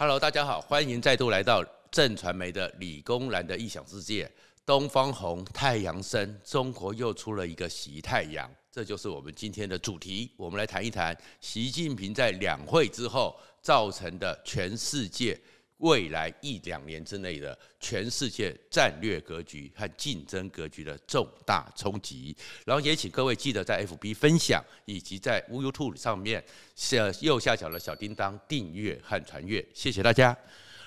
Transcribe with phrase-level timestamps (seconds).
[0.00, 4.26] Hello，大家好，欢迎再度来到正传媒的理工男的异想世界。
[4.64, 10.32] 东方红，太阳升，中国又出了一个习太阳，这就是我们今天的主题。
[10.38, 15.38] 我们来谈一谈习近平在两会之后造成的全世界。
[15.80, 22.34] 未来一两年之内的全世界战略格局和竞争格局的重大冲击，
[22.64, 26.42] 然后也请各位记得在 FB 分享，以及在 YouTube 上面
[26.74, 30.36] 下右下角的小叮当订阅和传阅，谢谢大家。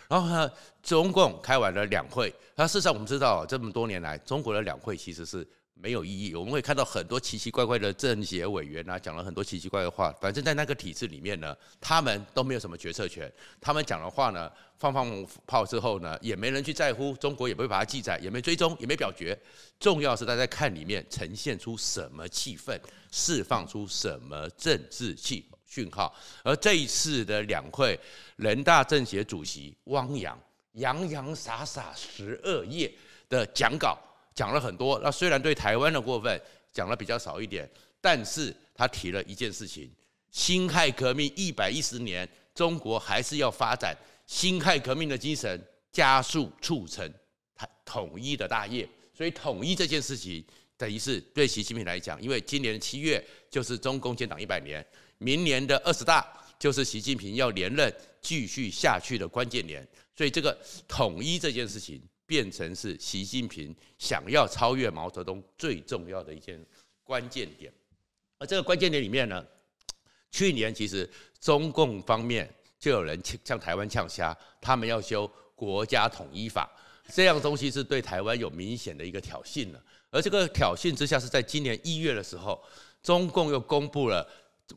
[0.08, 0.52] 然后呢，
[0.82, 5.48] 中共开完了两会，那事实上我们知道，这么多年来中国的两会其实是。
[5.76, 10.14] 没有意义，我们会看到很多奇奇怪怪的政协委员啊，讲了很多奇奇怪怪的话。
[10.22, 13.32] 反正，在那个体制里面呢，他们都没有什么决策权。
[13.60, 19.38] 他们讲的话呢，放放炮之后呢，也没人去在乎，中国也不会把它记载，也没追踪，也没表决。
[19.80, 22.80] 重要是大家看里面呈现出什么气氛，
[23.12, 26.16] 释放出什么政治气讯号。
[26.44, 28.00] 而这一次的两会，
[28.38, 30.40] 人大政协主席汪洋
[30.74, 32.94] 洋洋洒洒十二页
[33.28, 33.98] 的讲稿。
[34.36, 37.70] 讲了很多，那虽然对台湾的过分讲了比较少一点，
[38.02, 39.90] 但是他提了一件事情：
[40.32, 47.12] 辛亥革命一百一十年，中国还是要发展辛亥革命的精神，加速促成
[47.86, 48.88] 统一的大业。
[49.14, 50.44] 所以统一这件事情，
[50.76, 54.84] 等于是对习近平来讲，因为今年七月就是中共建党一百年，
[55.20, 56.26] 明年的二十大
[56.58, 59.88] 就是习近平要连任继续下去的关键年，
[60.18, 62.02] 所以这个统一这件事情。
[62.26, 66.64] 变成是习近平想要超越毛泽东最重要的一件
[67.04, 67.72] 关键点，
[68.38, 69.46] 而这个关键点里面呢，
[70.32, 72.50] 去年其实中共方面
[72.80, 76.72] 就有人向台湾呛虾，他们要修国家统一法，
[77.14, 79.84] 这样东西是对台湾有明显的一个挑衅了。
[80.10, 82.64] 而这个挑衅之下，是在今年一月的时候，
[83.02, 84.28] 中共又公布了。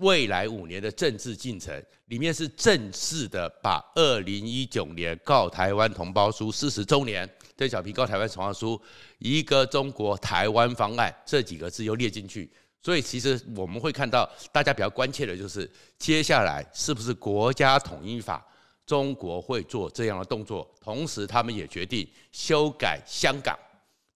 [0.01, 1.73] 未来五年的政治进程
[2.07, 7.27] 里面是正式的把二零一九年告台湾同胞书四十周年，
[7.57, 8.81] 邓小平告台湾同胞书
[9.19, 12.51] 一个中国台湾方案这几个字又列进去，
[12.83, 18.47] 所以其实我们会看到大家比较关切的就是接下来是不是国家统一法，
[18.85, 23.59] 中国会做这样的动作，同时他们也决定修改香港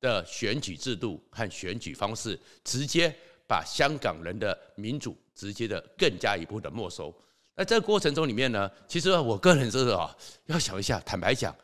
[0.00, 3.14] 的选举制度和选举方式，直接
[3.46, 5.16] 把香港人的民主。
[5.32, 7.10] 直接的更加一步的没收。
[7.54, 10.14] 那这个过程中里面呢，其实我个人是啊，
[10.44, 11.56] 要想一下，坦白讲，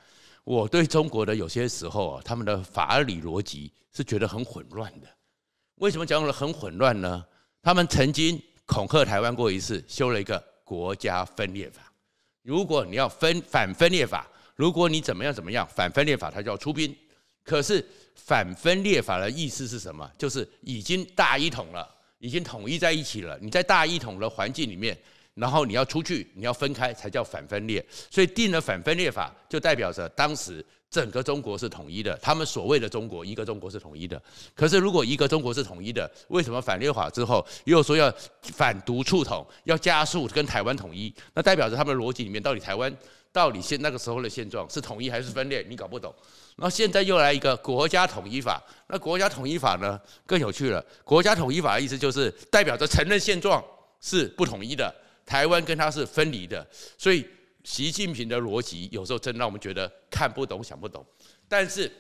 [0.47, 5.09] 我对中国的有些时候啊，他们的法理逻辑是觉得很混乱的。
[5.79, 7.25] 为什么讲的很混乱呢？
[7.61, 11.93] 他们曾经恐吓台湾过一次，修了一个国家分裂法。
[12.43, 14.25] 如果你要分反分裂法，
[14.55, 16.97] 如果你怎么样怎么样反分裂法，它就要出兵。
[17.43, 17.85] 可是
[18.15, 20.09] 反分裂法的意思是什么？
[20.17, 21.93] 就是已经大一统了。
[22.19, 23.37] 已经统一在一起了。
[23.43, 24.97] 你在大一统的环境里面，
[25.37, 27.85] 然后你要出去，你要分开，才叫反分裂。
[28.11, 32.17] 所以定了反分裂法，就代表着当时整个中国是统一的。
[32.23, 34.21] 他们所谓的中国，一个中国是统一的。
[34.55, 41.15] 可是如果一个中国是统一的，为什么反分裂法之后又说要反独促统，要加速跟台湾统一？
[41.35, 42.91] 那代表着他们的逻辑里面，到底台湾
[43.31, 45.63] 到底现那个时候的现状是统一还是分裂？
[45.69, 46.15] 你搞不懂。
[46.57, 50.83] 然后现在又来一个国家统一法，那国家统一法呢更有趣了。
[51.05, 53.63] 国家统一法的意思就是代表着承认现状
[54.01, 54.95] 是不统一的，
[55.27, 56.67] 台湾跟它是分离的。
[56.97, 57.27] 所以
[57.65, 61.05] 习近平的逻辑有时候真让我们觉得看不懂、想不懂。
[61.47, 61.93] 但是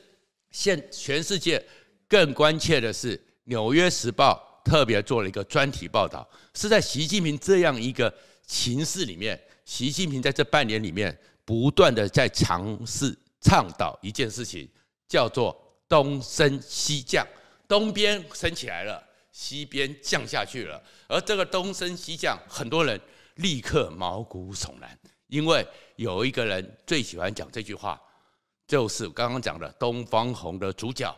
[0.50, 1.62] 现全世界
[2.08, 8.14] 更关切的是，《纽约时报》特别做了一个专题报道，是在习近平这样一个
[8.46, 13.14] 情势里面，习近平在这半年里面不断的在尝试。
[13.38, 14.68] 倡导一件事情，
[15.06, 15.56] 叫做
[15.86, 17.24] 东升西降，
[17.68, 19.00] 东边升起来了，
[19.30, 20.82] 西边降下去了。
[21.06, 23.00] 而这个东升西降，很多人
[23.36, 24.98] 立刻毛骨悚然，
[25.28, 25.66] 因为
[25.96, 28.00] 有一个人最喜欢讲这句话，
[28.66, 31.14] 就是刚刚讲的东方红的主角。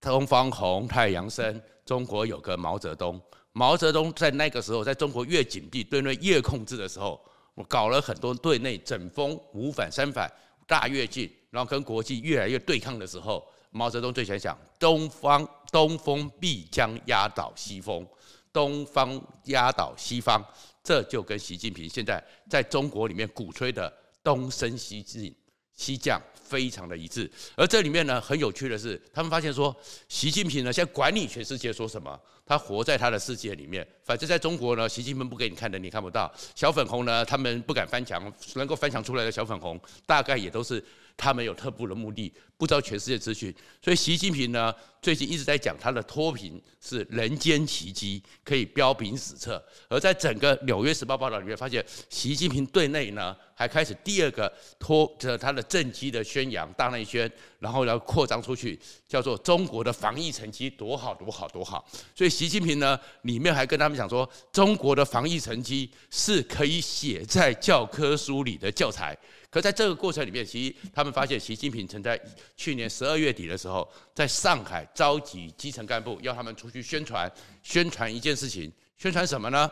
[0.00, 3.20] 东方红，太阳升，中国有个毛泽东。
[3.52, 7.24] 毛泽东在那个时候，在中国越紧闭、对内越控制的时候，
[7.54, 10.28] 我搞了很多对内整风、五反三反、
[10.66, 11.32] 大跃进。
[11.50, 18.04] 然后跟国际越来越对抗的时候，毛泽东最想讲：东方东风必将压倒西风，
[18.52, 20.42] 东方压倒西方，
[20.82, 23.92] 这就跟习近平现在在中国里面鼓吹的
[24.22, 25.34] 东升西进、
[25.74, 27.30] 西降非常的一致。
[27.56, 29.74] 而这里面呢，很有趣的是，他们发现说，
[30.08, 33.86] 习近平呢现在管理全世界说什么，他活在他的世界里面。
[34.04, 36.32] 反正在中国呢，习近平不给你看的，你看不到。
[36.54, 40.84] 小粉红呢，他们不敢翻墙，能够翻墙出来的小粉红，大概也都是。
[41.14, 49.62] 他们有特步的目的，不知道全世界资讯，所以习近平呢，最近一直在讲他的脱贫是人间奇迹，可以彪炳史册。
[49.88, 58.78] 而在整个《纽约时报》报道里面，发现习近平对内呢还开始第二个脱着他的政绩的宣扬大内宣，然后要扩张出去，
[59.08, 61.84] 叫做中国的防疫成绩多好多好多好。
[62.14, 69.18] 所以习近平呢里面还跟他们讲说，中国的防疫成绩是可以写在教科书里的教材。
[69.50, 72.18] 可在这个过程里面，其实他们发现习近平曾在
[72.56, 77.30] 去年十二月底的时候，在上海召集基层干部，要他们出去宣传，
[77.62, 79.70] 宣传一件事情，宣传什么呢？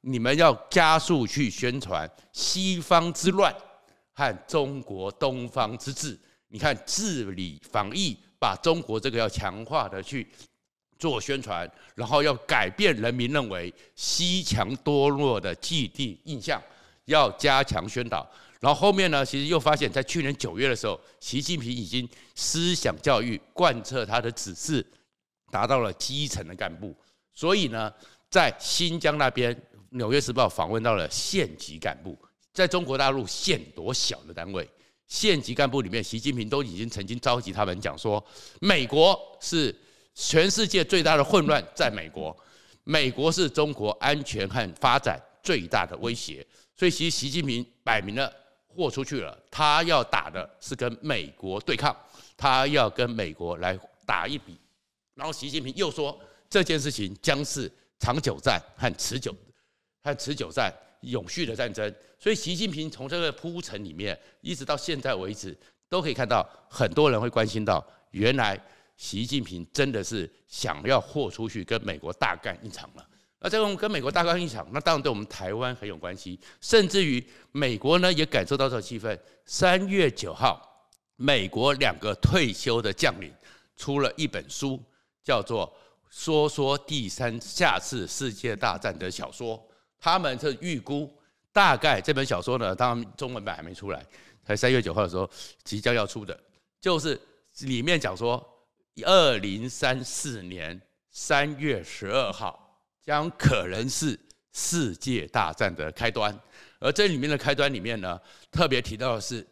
[0.00, 3.54] 你们要加速去宣传西方之乱
[4.12, 6.18] 和中国东方之治。
[6.48, 10.26] 你看治理防疫，把中国这个要强化的去
[10.98, 16.60] 做宣传，然后要改变人民认为西强多弱的既定印象，
[17.04, 18.28] 要加强宣导。
[18.62, 24.86] 然后后面呢，其实又发现，在去年九月的时候，习近平已经思想教育贯彻他的指示，
[25.50, 26.94] 达到了基层的干部。
[27.34, 27.92] 所以呢，
[28.30, 29.52] 在新疆那边，
[29.90, 32.16] 《纽约时报》访问到了县级干部。
[32.52, 34.68] 在中国大陆，县多小的单位，
[35.08, 38.24] 县级干部里面，习近平都已经曾经召集他们讲说，
[38.60, 39.74] 美国是
[40.14, 42.36] 全世界最大的混乱，在美国，
[42.84, 46.46] 美国是中国安全和发展最大的威胁。
[46.76, 48.32] 所以，其实习近平摆明了。
[48.74, 51.94] 豁出去了，他要打的是跟美国对抗，
[52.36, 54.58] 他要跟美国来打一笔。
[55.14, 59.34] 然后习近平又说，这件事情将是长久战和持久、
[60.02, 60.72] 和持久战、
[61.02, 61.94] 永续的战争。
[62.18, 65.56] 所以习近平从这个铺陈里面，一直到现在为止，
[65.88, 68.58] 都可以看到很多人会关心到，原来
[68.96, 73.06] 习近平真的是想要豁出去跟美国大干一场了。
[73.44, 79.18] 那这种跟美国大干一场，那当然对我们台湾很有关系，甚至于美国呢也感受到这个气氛。
[79.44, 80.86] 三月九号，
[81.16, 83.34] 美国两个退休的将领
[83.76, 84.80] 出了一本书，
[85.24, 85.66] 叫做
[86.08, 89.60] 《说说第三下次世界大战》的小说。
[89.98, 91.12] 他们是预估，
[91.52, 94.06] 大概这本小说呢，当然中文版还没出来，
[94.44, 95.28] 才三月九号的时候
[95.64, 96.38] 即将要出的，
[96.80, 97.20] 就是
[97.62, 98.40] 里面讲说，
[99.04, 100.80] 二零三四年
[101.10, 102.60] 三月十二号。
[103.04, 104.18] 将可能是
[104.52, 106.38] 世界大战的开端，
[106.78, 108.20] 而这里面的开端里面呢，
[108.50, 109.46] 特别提到的是，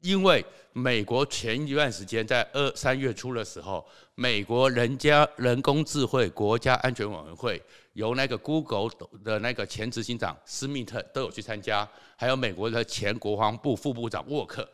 [0.00, 7.62] 因为美国前一段时间在二三月初的时候，美国人家人工智慧国家安全委员会
[7.94, 8.90] 由那个 Google
[9.24, 14.68] 的那个前执行长施密特都有去参加，还有美国的前国防部副部长沃克，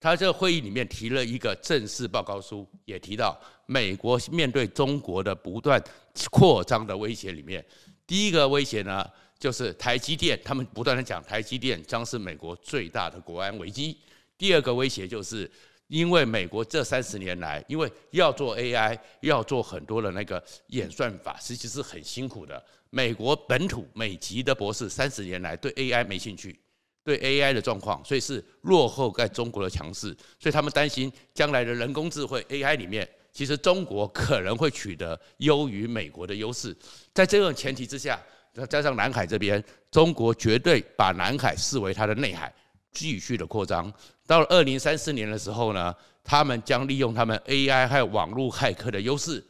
[0.00, 5.80] 他这个会议里面提了一个正式报告书，也提到美国面对中国的不断。
[6.28, 7.64] 扩张的威胁里面，
[8.04, 9.08] 第一个威胁呢，
[9.38, 13.96] 就是台积电，他们不断的讲台积电将是美国最大的国安危机。
[14.36, 15.48] 第二个威胁就是，
[15.86, 22.62] 因为美国这三十年来，因为要做 AI，要做很多的那个演算法，实际是很辛苦的。
[22.90, 26.58] 美国本土美籍的博士三十年来对 AI 没兴趣，
[27.04, 33.08] 对 AI 的状况，所以是落后在中国的强势，所以他们担心将来的人工智慧 AI 里面。
[33.32, 36.76] 其实中国可能会取得优于美国的优势，
[37.14, 38.20] 在这种前提之下，
[38.52, 42.52] 再加上南海这边，中国绝对把南海视为它的内海，
[42.90, 43.90] 继续的扩张。
[44.26, 45.94] 到了二零三四年的时候呢，
[46.24, 49.42] 他们将利用他们 AI 还有网络骇客的优势，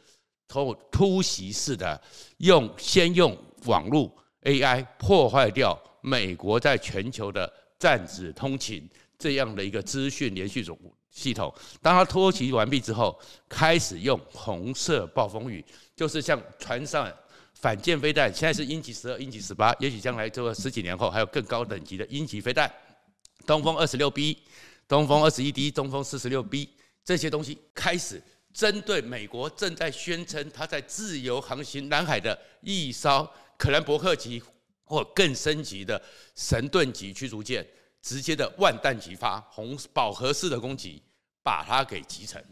[0.47, 1.99] 突突袭式的
[2.37, 8.89] 用先用网络 AI 破坏掉美国在全球的战指通勤
[9.19, 10.79] 这样的一个资讯连续总
[11.11, 11.53] 系统，
[11.83, 15.65] 当它脱袭完毕之后，开始用红色暴风雨，
[15.97, 17.13] 就是像船上
[17.55, 22.73] 反舰飞弹，现在是鹰击十二、鹰击十八，也许将来这个十几年后还有更高等级的鹰击飞弹，
[23.45, 24.39] 东风二十六 B、
[24.87, 26.71] 东风二十一 D、东风四十六 B
[27.05, 28.23] 这些东西开始
[28.55, 34.41] 针对美国正在宣称它在自由航行南海的一艘可兰伯克级
[34.91, 36.01] 或更升级的
[36.35, 37.65] 神盾级驱逐舰。
[38.03, 41.03] 直接的万弹齐发，红饱和式的攻击，
[41.43, 42.43] 把它给击沉。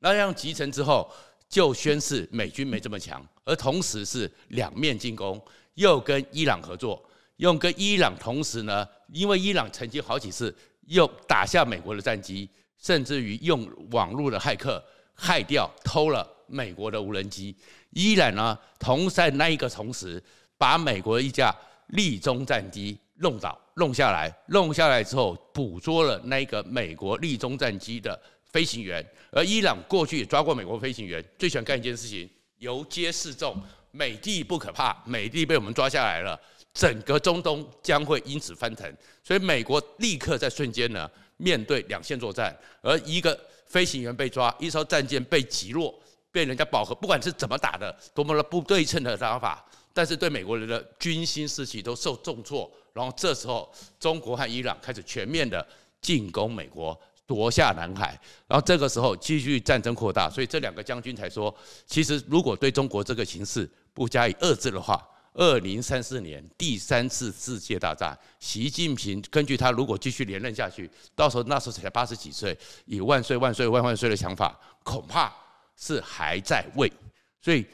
[0.00, 1.08] 那样击沉之后，
[1.48, 5.40] 就宣示美军没这么强，而同时是两面进攻，
[5.74, 7.00] 又跟伊朗合作，
[7.36, 10.52] 用跟伊朗同时呢，因为伊朗曾经好几次
[10.88, 14.84] 又打下美国的战机，甚至于用网络的骇客
[15.16, 17.56] 骇掉偷了美国的无人机。
[17.90, 20.20] 伊朗呢，同在那一个同时，
[20.58, 21.54] 把美国一架
[21.88, 22.98] 利中战机。
[23.18, 28.20] 弄倒，弄下来，弄下来之后，捕捉了那个美国利中战机的
[28.52, 29.02] 飞行员。
[29.30, 32.28] 而伊朗过去也抓过美国飞行员，最喜欢干一件事情：
[32.58, 33.56] 游街示众。
[33.90, 36.38] 美帝不可怕，美帝被我们抓下来了，
[36.74, 38.94] 整个中东将会因此翻腾。
[39.24, 45.98] 所以美国立刻在瞬间呢，面对两线作战，而一个飞行员被抓，一艘战舰被击落。
[46.30, 49.64] 被人家饱和，不管是怎么打的，多么的不对称的打法，
[49.96, 52.70] 但是对美国人的军心士气都受重挫。
[52.92, 55.66] 然后这时候，中国和伊朗开始全面的
[56.02, 58.08] 进攻美国，夺下南海。
[58.46, 61.54] 然后这个时候继续战争扩大，所以这两个将军才说，
[61.86, 75.34] 其实如果对中国这个形势不加以遏制的话，二零三四年第三次世界大战，习近平根据他如果继续连任下去，到时候那时候才八十几岁，以万岁万岁万万岁的想法，恐怕
[75.74, 76.92] 是还在位。
[77.40, 77.64] 所以，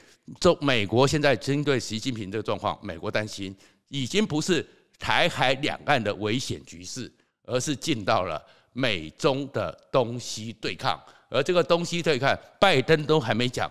[0.41, 3.55] 中美国现在针对习近平这个状况，美国担心
[3.89, 4.67] 已经不是
[4.99, 7.13] 台海两岸的危险局势，
[7.45, 11.01] 而是进到了美中的东西对抗。
[11.29, 13.71] 而这个东西对抗，拜登都还没讲。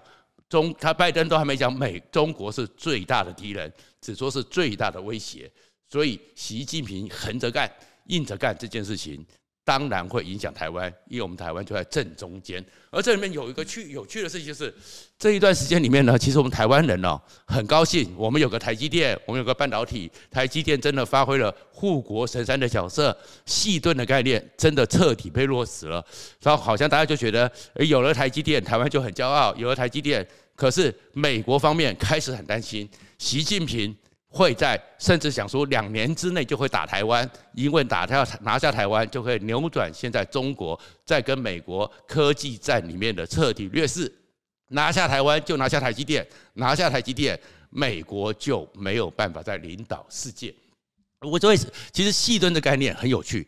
[0.50, 5.50] 中他拜登都还没讲美中国是最大的敌人，只说是最大的威胁，
[5.88, 7.72] 所以习近平横着干、
[8.08, 9.26] 硬着干这件事情，
[9.64, 12.64] 当然会影响台湾，因为我们台湾就在正中间。
[12.90, 14.74] 而这里面有一个趣有趣的事情就是，
[15.18, 23.16] 这一段时间里面呢，其实我们台湾人哦很高兴，我们有个台积电，我们有个半导体，台积电真的发挥了护国神山的角色，
[23.46, 26.04] 细盾的概念真的彻底被落实了，
[26.42, 30.28] 然后好像大家就觉得，有了台积电，台湾就很骄傲，有了台积电。
[30.54, 32.88] 可是美国方面开始很担心，
[33.18, 33.96] 习近平
[34.32, 44.12] 会在甚至想说两年之内就会打台湾，因为打他要拿下台湾，就会扭转现在中国在跟美国科技战里面的彻底劣势。
[44.70, 50.56] 拿下台湾就拿下台积电，拿下台积电，美国就没有办法再领导世界。
[51.20, 51.58] 我这位
[51.92, 53.48] 其实矽盾的概念很有趣，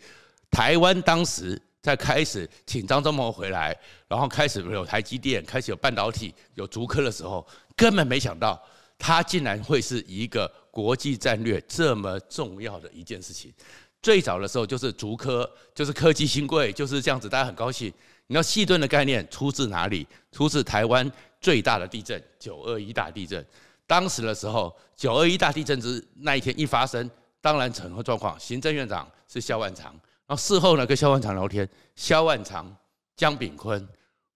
[0.52, 1.60] 台湾当时。
[1.84, 8.58] 在开始请张忠谋回来，然后开始有台积电，开始有半导体，有竹科的时候，根本没想到
[8.98, 13.54] 它竟然会是一个国际战略这么重要的一件事情。
[14.02, 17.88] 最早的时候就是竹科，就是科技新贵，就是这样子，大家很高兴。
[18.28, 20.08] 你知道矽盾的概念出自哪里？
[20.32, 21.10] 出自台湾
[21.40, 23.46] 最大的地震——九二一大地震。
[23.86, 27.10] 当时的时候，九二一大地震之那一天一发生，
[27.42, 29.92] 当然整个状况，行政院长是萧万长。
[30.26, 32.76] 然后事后呢，跟萧万长聊天，萧万长、
[33.16, 33.86] 江炳坤、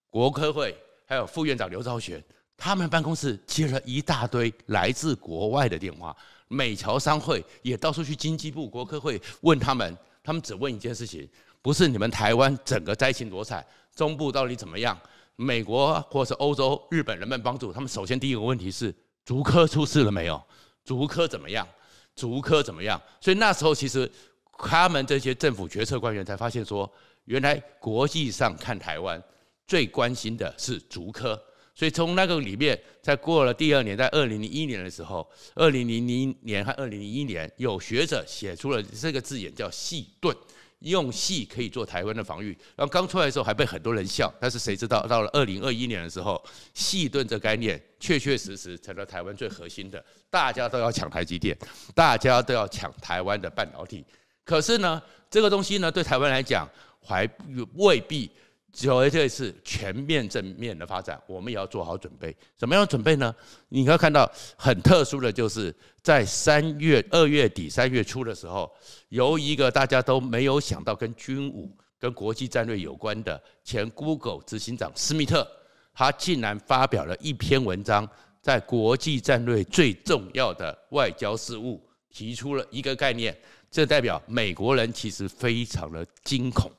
[0.10, 2.22] 国科会还有副院长刘兆玄，
[2.58, 6.16] 他们办公室接了一大堆来自国外的电话，
[6.48, 11.30] 美侨商会也到处去经济部、国科会问他们，他们只问一件事情：
[11.62, 15.00] 不是你们台湾整个灾情多惨，中部到底怎么样？
[15.36, 20.44] 美国或是欧洲、日本人们帮助他们，首先第一个问题是竹科出事了没有？
[20.84, 21.68] 竹科怎么样？
[22.16, 23.00] 竹科怎么样？
[23.22, 24.12] 所以那时候其实。
[24.60, 26.92] 他们这些政府决策官员才发现说，
[27.26, 29.22] 原来国际上看台湾
[29.68, 31.40] 最关心的是竹科，
[31.77, 40.36] 所以从那个里面，在过了第二年，在二零零一年的时候，二零零零年和二零零一年，有学者写出了这个字眼叫“矽盾”，
[40.81, 42.48] 用矽可以做台湾的防御。
[42.75, 46.43] 然后刚出来的时候还被很多人笑，但是谁知道到了二零二一年的时候，
[46.74, 51.55] 矽盾这概念确确实实成了台湾最核心的，大家都要抢台积电，
[51.93, 54.03] 大家都要抢台湾的半导体。
[54.43, 56.67] 可是呢，这个东西呢，对台湾来讲，
[57.03, 57.29] 还
[57.75, 58.31] 未必
[58.77, 62.36] 只有这一次全面正面的发展，我们也要做好准备。
[62.55, 63.36] 怎么样准备呢？
[63.69, 68.72] 你可以看到很特殊的就是在三月、二月底、三月初的时候，
[69.10, 75.48] 由一个大家都没有想到跟军武、跟国际战略有关的前 Google 执行长施密特，
[75.91, 78.07] 他竟然发表了一篇文章，
[78.43, 83.36] 在国际战略最重要的外交事务，提出了一个概念。
[83.72, 86.72] 这代表美国人其实非常的惊恐、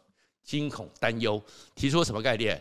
[0.49, 1.43] 惊恐、担忧，
[1.75, 2.59] 提出什么概念？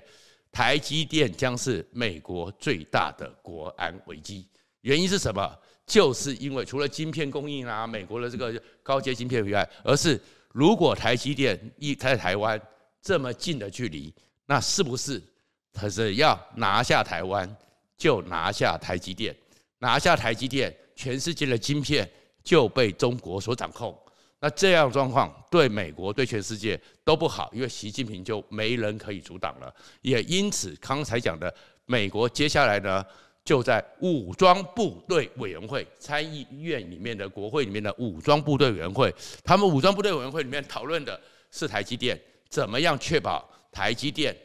[0.52, 4.46] 台积电将是美国最大的国安危机。
[4.82, 5.58] 原因是什么？
[5.86, 12.62] 就是因为除了晶片供应啊，美国的这个高阶晶片以外，而是如果台积电一在台湾
[13.02, 14.14] 这么近的距离，
[14.46, 15.24] 那是不是
[15.72, 17.56] 他是要拿下台湾，
[17.98, 19.34] 就拿下台积电，
[19.80, 22.10] 拿下台积电，全世界的晶片
[22.44, 23.98] 就被中国所掌控。
[24.40, 29.74] 那这样状况对美国、对全世界都不好，因为习近平就没人可以阻挡了。
[30.02, 31.54] 也因此，刚才讲的，
[31.86, 33.04] 美国接下来呢，
[33.44, 39.12] 就在武装部队委员会、参议院里面的国会里面的武装部队委员会，
[39.44, 44.36] 他们武装部队委员会里面讨论的是台积电怎么样确保台积电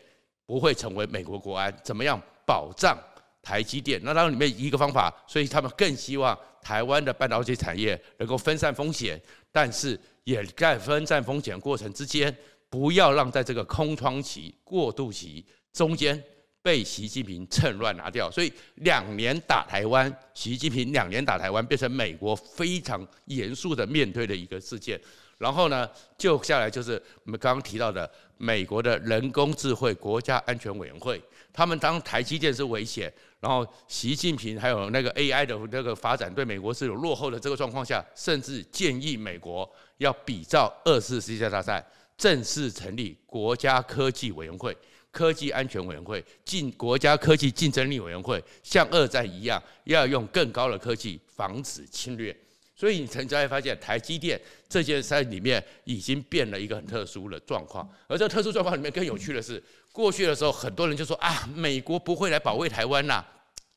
[0.46, 2.96] 不会成为美国国安，怎么样保障
[3.42, 4.00] 台积电。
[4.02, 9.20] 那当然里面一个方法，所以他们更希望台湾的半导体产业能够分散风险。
[9.52, 12.34] 但是也在分散风险过程之间，
[12.70, 16.20] 不要让在这个空窗期、过渡期中间
[16.62, 25.00] 被习近平趁乱拿掉，所以两年打台湾，习近平两年打台湾，变成美国非常严肃的面对的一个事件。
[25.38, 26.92] 然后呢，就下来就是
[27.24, 31.20] 我们刚刚提到的美国的人工智慧国家安全委员会，
[31.52, 39.68] 他们当台积电是危险，然后习近平还有那个 AI 的那个发展对美国是有落后的这个状况下，甚至建议美国
[39.98, 41.84] 要比照二次世界大战，
[42.16, 44.74] 正式成立国家科技委员会。
[45.10, 52.34] 科技安全委员会、竞国家科技竞争力委员会，像二战一样，要用更高的科技防止侵略。
[52.74, 57.86] 所以你才会发现，台积电这件事里面已经变了一个很特殊的状况。
[58.06, 63.24] 而这特殊状况里面更有趣的是，过去的时候很多人就说啊，美国不会来保卫台湾呐。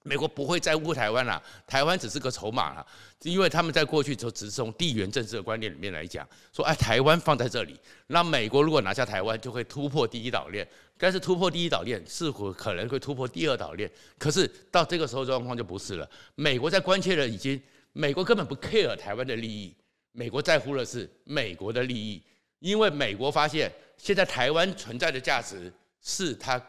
[0.08, 2.86] 美国不会在乎台湾啦，台湾只是个筹码啦，
[3.24, 13.90] 因为他们在过去就只是从地缘政治的观念里面来讲，说哎，台湾放在这里，那美国如果拿下台湾，就会突破第一岛链，但是突破第一岛链，是否可能会突破第二岛链？
[14.20, 17.60] 可是到这个时候状况就不是了，美国在关切的已经，
[17.92, 19.76] 美国根本不 care 台湾的利益，
[20.12, 22.22] 美国在乎的是美国的利益，
[22.60, 25.74] 因为美国发现现在台湾存在的价值
[26.06, 26.62] 是他。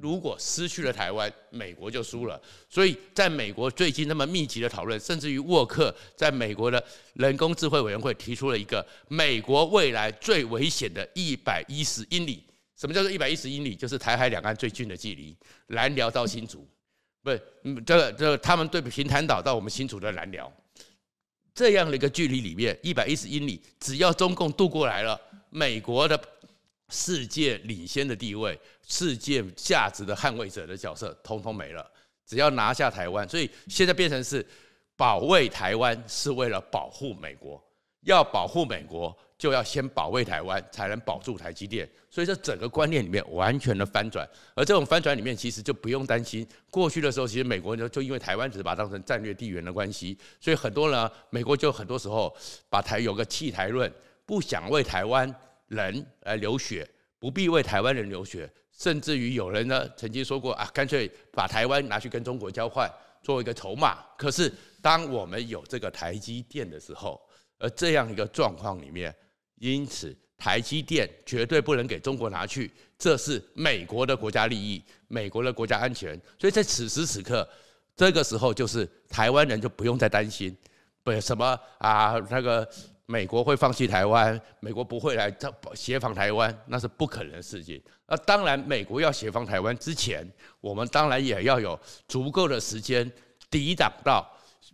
[0.00, 2.38] 如果失去了台湾，美国就输了。
[2.68, 6.82] 所以，在美国最近那么密集的讨论，甚至于沃克在美国的
[7.14, 12.44] 人工智慧委员会提出了一个美国未来最危险的一百一十英里。
[12.76, 13.74] 什么叫做一百一十英里？
[13.74, 15.34] 就是台海两岸最近的距离，
[15.68, 16.66] 兰寮到新竹，
[17.22, 17.40] 不是
[17.86, 20.52] 这个这个他们对平潭岛到我们新竹的兰寮
[21.54, 25.18] 这样的一个距离里面，一百一十英里，只要中共渡过来了，
[25.50, 26.20] 美国的。
[26.94, 31.84] 世界领先的地位，世界价值的捍卫者的角色，通通没了。
[32.24, 34.46] 只要拿下台湾，所以现在变成是
[34.96, 37.60] 保卫台湾，是为了保护美国。
[38.02, 41.88] 要保护美国，就要先保卫台湾，才能保住台积电。
[42.10, 44.28] 所以这整个观念里面完全的翻转。
[44.54, 46.46] 而这种翻转里面，其实就不用担心。
[46.70, 52.34] 过去的时候，其实美国就就因为台湾只是把它当成战略地缘的关系，所以很多人美国就很多时候
[52.68, 53.90] 把台有个弃台论，
[54.26, 55.34] 不想为台湾。
[55.74, 56.88] 人来流血，
[57.18, 62.90] 不必为台湾人流血，甚至于有人呢曾经说过啊，干脆把台湾拿去跟中国交换，
[63.22, 63.98] 作为一个筹码。
[64.16, 67.20] 可是当我们有这个台积电的时候，
[67.58, 69.14] 而这样一个状况里面，
[69.56, 76.20] 因此台积电绝对不能给中国拿去，这是美国的国家利益，美国的国家安全。
[76.38, 77.48] 所以在此时此刻，
[77.96, 80.56] 这个时候就是台湾人就不用再担心，
[81.02, 82.68] 不什么啊那个。
[83.06, 85.34] 美国会放弃台湾，美国不会来
[85.74, 87.80] 协防台湾，那是不可能的事情。
[88.06, 90.26] 那当然，美国要协防台湾之前，
[90.60, 93.10] 我们当然也要有足够的时间
[93.50, 94.26] 抵挡到，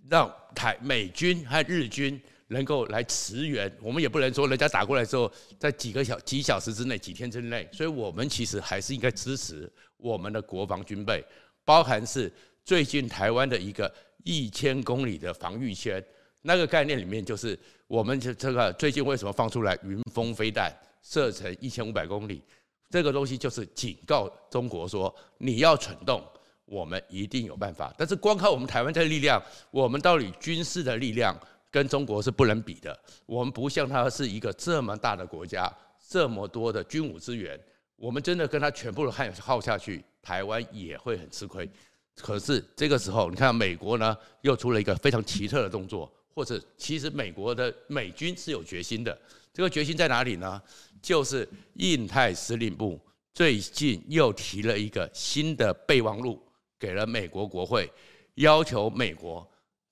[0.09, 3.71] 让台美军和日军能够来驰援。
[3.83, 7.69] 我们也不能说人家打过来之后，在几个小几小时之内、几天之内。
[7.73, 11.25] 所以我们其实还是应该支持我们的国防军备，
[11.65, 12.33] 包含是
[12.65, 16.05] 最近台湾的一个一千公里的防御圈。
[16.43, 17.59] 那个概念里面就是，
[17.91, 20.73] 我们这这个最近为什么放出来云峰飞弹，
[21.03, 22.41] 射程一千五百公里，
[22.89, 26.23] 这个东西就是警告中国说，你要蠢动，
[26.67, 27.93] 我们一定有办法。
[27.99, 31.37] 但是光靠我们台湾的力量，我们到底军事的力量
[31.69, 32.97] 跟中国是不能比的。
[33.27, 35.69] 我们不像他是一个这么大的国家，
[36.09, 37.59] 这么多的军武资源，
[37.97, 41.69] 我们真的跟他全部的耗耗下去，台湾也会很吃亏。
[42.15, 46.09] 可是这个时候，你看美国呢，又出了一个非常奇特的动作。
[46.35, 49.19] 或者，其实美国的美军是有决心的。
[49.53, 50.63] 这个决心在哪里呢？
[51.03, 53.01] 就是印太司令部
[53.35, 56.41] 最近又提了一个新的备忘录，
[56.79, 57.91] 给了美国国会，
[58.35, 59.47] 要求美国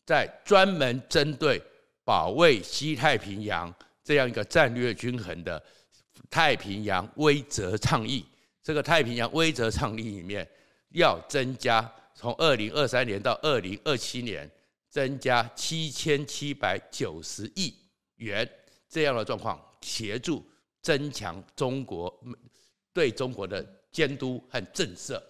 [0.07, 1.61] 在专门针对
[2.05, 3.75] 保卫西太平洋
[4.05, 5.63] 这样一个战略均衡的
[6.31, 8.25] 太平洋威慑倡议。
[8.63, 10.47] 这个太平洋威慑倡议里面，
[10.91, 14.49] 要增加从二零二三年到二零二七年。
[14.91, 17.75] 增加七千七百九十亿
[18.17, 18.49] 元
[18.89, 20.45] 这样的状况，协助
[20.81, 22.13] 增强中国
[22.93, 25.21] 对中国的监督和震慑。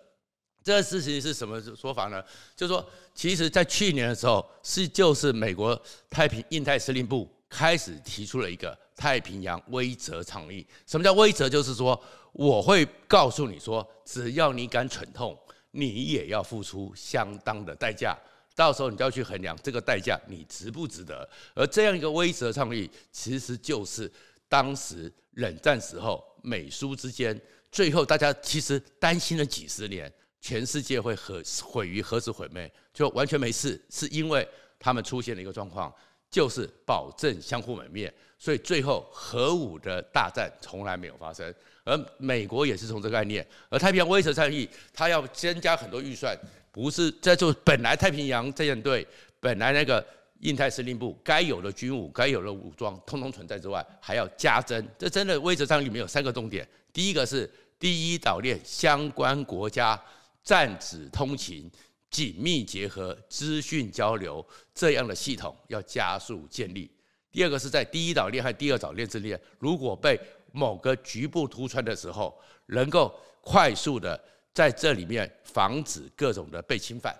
[0.64, 2.23] 这个事情是什么说法呢？
[2.55, 10.66] 就是说，其实在去年的时候，是就是美国太平印太司令部开始提出了一个太平洋威慑倡议。
[10.87, 11.49] 什么叫威慑？
[11.49, 11.99] 就是说，
[12.33, 15.38] 我会告诉你说，只要你敢蠢动，
[15.71, 18.16] 你也要付出相当的代价。
[18.59, 24.11] 到时候你就要去衡量这个代价你值不值得，而这样一个威慑倡议，其实就是
[24.49, 27.40] 当时冷战时候美苏之间，
[27.71, 35.94] 最后大家其实担心了几十年，全世界会核毁于核子毁灭，就完全没事，是因为他们出现了一个状况，
[36.29, 38.12] 就是保证相互毁灭。
[38.40, 41.55] 所以最后核武的大战从来没有发生。
[41.85, 46.37] 而美国也是从这个概念，而太平洋威慑倡议，它要增加很多预算，
[46.81, 49.05] 不是在做本来太平洋战舰队
[49.41, 50.05] 本来那个
[50.43, 54.88] 印太司令部该有的军武、该有的武装，通通存在之外，还要加增。
[54.97, 60.01] 这真的威慑上里面有三个重点：第一个是第一岛链相关国家
[60.45, 61.69] 战指通勤
[62.11, 66.88] 紧密结合、资讯交流这样的系统要加速建立；
[67.33, 70.17] 第二个是在第一岛链和第二岛链之间，如果被
[70.53, 74.23] 某个局部突穿的时候，能够快速的
[74.55, 77.15] 在这里面防止各种的被侵犯，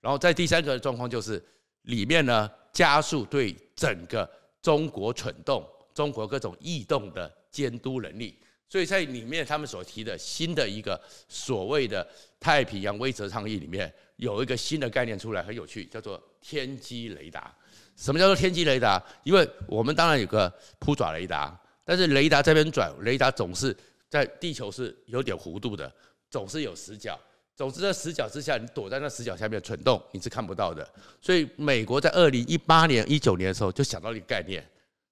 [0.00, 1.42] 然后在第三个状况就是
[1.82, 4.28] 里面呢加速对整个
[4.62, 8.38] 中国蠢动、中国各种异动的监督能力。
[8.70, 12.06] 所以在里面他们所提的新的一个所谓的
[12.38, 17.54] 太平洋威慑倡议里面有一个新的概念出来，很有趣，叫做天基雷达。
[17.96, 19.02] 什么叫做天基雷达？
[19.24, 21.58] 因为我们当然有个扑爪雷达。
[21.82, 23.74] 但是雷达这边转，雷达总是
[24.10, 25.90] 在地球是有点弧度的，
[26.30, 27.18] 总是有死角。
[27.56, 30.88] 总之，在死角之下，你躲在那死角下面蠢动，你是看不到的。
[31.20, 34.64] 所以，美国在二零一八年、一九年的时候就想到一个概念，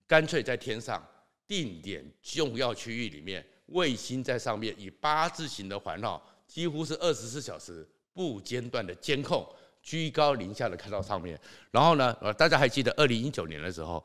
[0.06, 1.04] 干脆在天上
[1.48, 9.44] 定点重要区域里面，卫星在上面以八字形的环绕，几乎是二十四小时不间断的监控，
[9.82, 11.36] 居高临下的看到上面。
[11.72, 14.04] 然后呢，呃，大家还记得二零一九年的时候，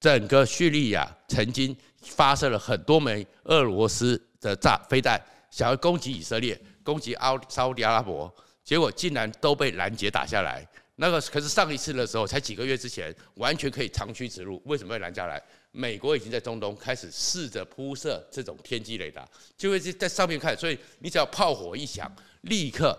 [0.00, 8.32] 整个叙利亚曾经发射了很多枚俄罗斯的炸飞弹，想要攻击以色列、攻击奥沙乌地阿拉伯，
[8.64, 10.66] 结果竟然都被拦截打下来。
[10.96, 14.62] 那个可是上一次的时候，才几个月之前，完全可以长驱直入。
[14.64, 15.42] 为什么会拦下来？
[15.72, 19.28] 美国已经在中东开始试着铺设这种天基雷达，
[19.58, 20.56] 就会在上面看。
[20.56, 22.10] 所以你只要炮火一响，
[22.42, 22.98] 立刻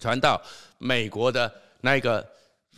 [0.00, 0.42] 传到
[0.78, 2.26] 美国的那个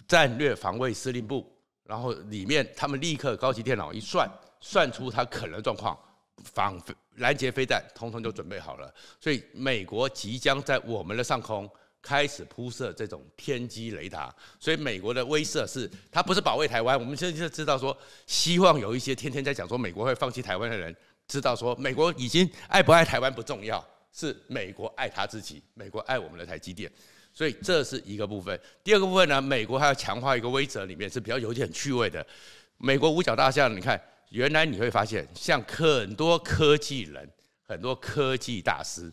[0.09, 1.47] 战略防卫司令部。
[1.85, 4.29] 然后里面他们立刻高级电脑一算，
[4.61, 5.99] 算出它可能状况，
[6.45, 6.81] 防
[7.17, 8.93] 拦截飞弹，通通就准备好了。
[9.21, 11.71] 所以美国即将在我们的上空
[12.03, 14.35] 开始铺设这种天基雷达。
[14.59, 16.99] 所以美国的威慑是，它不是保卫台湾。
[16.99, 20.95] 我们现在就知道说，希望有一些天天在讲说美国会放弃台湾的人，
[21.29, 26.91] 知道说美国已经爱不爱台湾不重要，是美国爱他自己，美国爱我们的台积电。
[27.33, 28.59] 所以这是一个部分。
[28.83, 32.27] 第二个部分呢，美国还要强化一个威慑，里面是比较有点趣味的。
[32.77, 34.01] 美国五角大厦，你看，
[34.31, 37.31] 原来你会发现，像很多科技人、
[37.63, 39.13] 很多科技大师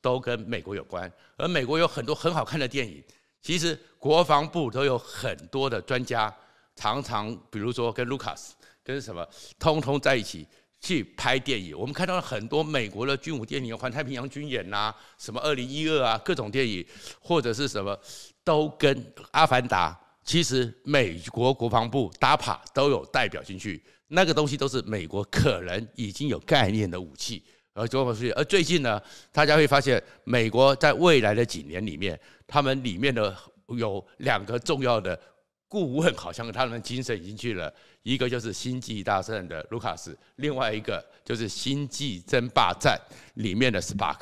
[0.00, 1.12] 都跟美国有关。
[1.36, 3.02] 而美国有很多很好看的电影，
[3.42, 6.34] 其实国防部都有很多的专家，
[6.76, 9.28] 常常比如说跟卢卡斯、跟什么，
[9.58, 10.46] 通通在一起。
[10.80, 16.86] 去拍电影，我们看到了很多美国的军武电影，环太平洋军演呐、什么二零一二啊，各种电影，
[17.20, 17.98] 或者是什么，
[18.44, 18.94] 都跟
[19.32, 19.90] 《阿凡达》。
[20.28, 27.42] 其实美国国防部 DAPA 都有代表进去，那个东西都是美国可能已经有概念的武器。
[27.72, 29.00] 而中国而最近呢，
[29.32, 33.34] 大家会发现，美国在未来的几年里面，他们里面的
[33.68, 35.18] 有两个重要的。
[35.66, 42.98] 顾问好像他们精神已经去了，一个就是《星际大战》的卢卡斯，另外一个就是《星际争霸战》
[43.34, 44.20] 里面的 Spark。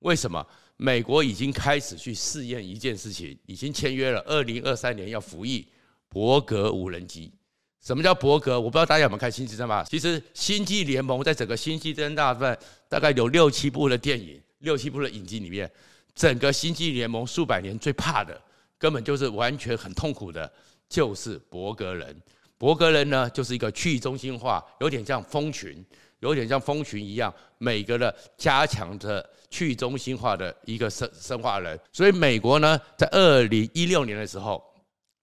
[0.00, 0.44] 为什么？
[0.76, 5.66] 美国已经开始去试验一件事情，已经签约了，二零二三年要服役
[6.08, 7.32] 伯格无人机。
[7.80, 8.58] 什么叫伯格？
[8.58, 9.84] 我不知道大家有没有看《星际争霸》。
[9.88, 12.54] 其实《星际联盟》在整个《星际争霸战》
[12.88, 15.70] 大概有六七部的电影，六七部的影集里面，
[16.14, 18.40] 整个《星际联盟》数百年最怕的，
[18.78, 20.50] 根本就是完全很痛苦的。
[20.88, 22.14] 就是伯格人，
[22.56, 25.84] 伯格人呢，就是一个去中心化，有点像蜂群，
[26.24, 31.78] 有点像蜂群一样，每个的加强的去中心化的一个生生化人。
[31.92, 34.62] 所以美国呢，在二零一六年的时候，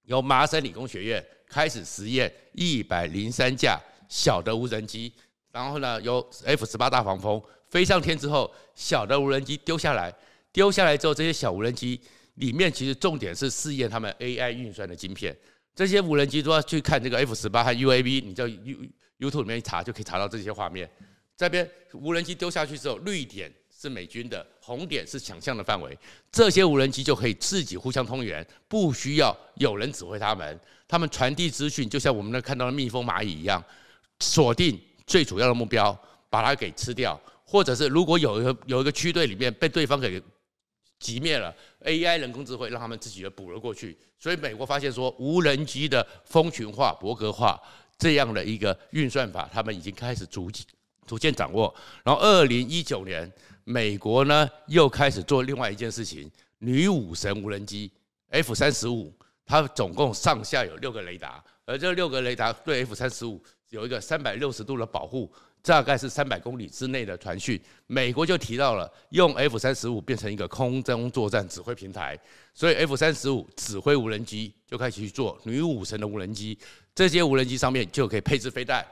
[0.04, 5.12] 由麻省理工学院开始实验一百零三架小的无人机，
[5.52, 10.14] 然后呢，由 F 十八大黄蜂飞上天之后，小的无人机丢下来，
[10.52, 12.00] 丢下来之后，这些小无人机
[12.36, 15.36] 里面其实重点是试验他们 AI 运算的晶片。
[15.74, 18.78] 这些无人机都要去看这个 F 十八和 UAV，你在 You
[19.22, 20.90] YouTube 里面一查就可以查到这些画面。
[21.38, 25.98] 这边无人机丢下去之后，绿点是美军的，红点是想象的范围。
[26.32, 30.60] 这些无人机就可以自己互相通联，不需要有人指挥他们。
[30.88, 33.64] 他们传递资讯，就像我们那看到的蜜蜂、蚂蚁一样，
[34.20, 35.98] 锁定最主要的目标，
[36.30, 37.20] 把它给吃掉。
[37.44, 40.22] 或者是如果有一个有一个区队里面被对方给
[41.00, 41.54] 击灭了
[41.84, 47.60] ，AI 人工智慧让他们自己的补了过去，所以美国发现说无人机的蜂群化、博格化
[48.02, 50.66] 这样的一个运算法，他们已经开始逐渐
[51.06, 51.72] 逐渐掌握。
[52.04, 53.32] 然后二零一九年，
[53.64, 57.92] 美国呢又开始做另外一件事情，女武神无人机
[58.30, 59.14] F 三十五，
[59.46, 67.62] 它总共上下有六个雷达，而这六个雷达对 F 三十五有一个三百六十度的保护，大概是三百公里之内的传讯。
[67.86, 72.20] 美国就提到了用 F 三十五变成一个空中作战指挥平台，
[72.56, 76.58] 所以 F 三十五指挥无人机就开始去做女武神的无人机，
[77.08, 78.86] 这些无人机上面就可以配置飞弹、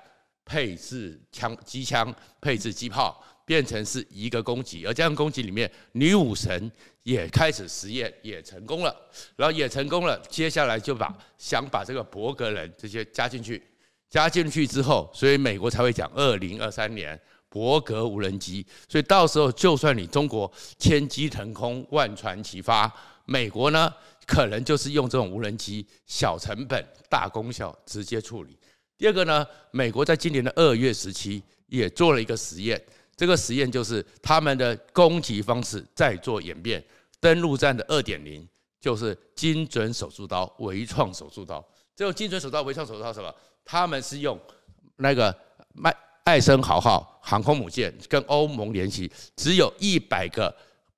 [0.44, 3.24] 配置枪机枪、配置机炮。
[3.46, 8.96] 变成是一个攻击，而这样攻击里面，女武神也开始实验，也成功了，
[9.36, 10.16] 然后也成功了。
[10.30, 13.60] 接下来就把想把这个伯格人这些加进去，
[14.08, 17.20] 加进去之后，所以美国才会讲二零二三年
[17.50, 18.64] 伯格无人机。
[18.88, 22.92] 所以到时候就算你中国千机腾空、万船齐发，
[23.26, 23.92] 美国呢
[24.30, 28.56] 可能就是用这种无人机，小成本大功效，直接处理。
[28.96, 32.80] 第二个呢，美国在今年的二月时期也做了一个实验。
[33.18, 36.84] 这个实验就是他们的攻击方式在做演变，
[37.20, 38.48] 登陆战的二点零
[38.80, 41.68] 就是精准手术刀、微创手术刀。
[41.96, 43.34] 这种精准手术刀、微创手术刀什么？
[43.66, 44.40] 他们是用
[44.98, 45.36] 那个
[45.74, 45.92] 麦
[46.24, 50.56] 艾森豪号航空母舰跟欧盟联系，只有一百个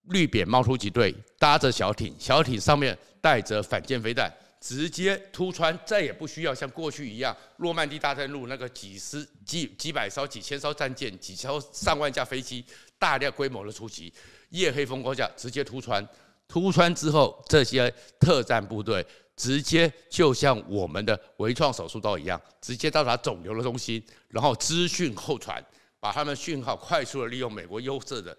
[0.10, 4.32] 绿扁猫突击队搭着小艇，小艇上面带着反舰飞弹。
[4.60, 12.64] 直接突穿，再也不需要像过去一样，诺曼底大战路那个几十几几百艘、几千艘战舰、几艘上万架飞机，
[13.00, 14.14] 大量规模的出击，
[14.50, 16.08] 夜黑风高下直接突穿。
[16.48, 19.04] 突穿之后，这些特战部队
[19.36, 25.60] 直接就像我们的微创手术刀一样，直接到达肿瘤的中心，然后资讯后传，
[26.00, 28.38] 把他们讯号快速的利用美国优势的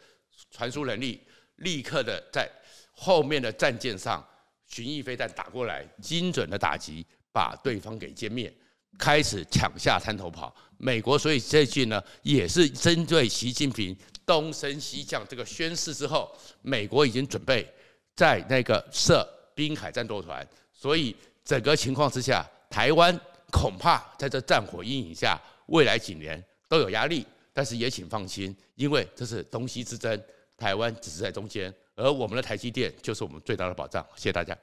[0.52, 1.20] 传输能力，
[1.56, 2.48] 立刻的在
[2.92, 4.24] 后面的战舰上。
[4.72, 8.50] 巡弋飞弹打过来，精准的打击，把对方给歼灭，
[8.98, 10.54] 开始抢下滩头跑。
[10.78, 17.70] 美国所以这句呢，也是针对习近平东升西降这个宣示之后，美国已经准备
[18.16, 20.46] 在那个设滨海战斗团。
[20.72, 23.14] 所以整个情况之下，台湾
[23.50, 27.26] 恐怕在这战火阴影下，未来几年都有压力。
[27.52, 30.18] 但是也请放心，因为这是东西之争，
[30.56, 31.72] 台湾只是在中间。
[31.94, 34.04] 而我们的台积电就是我们最大的保障。
[34.16, 34.56] 谢谢大家。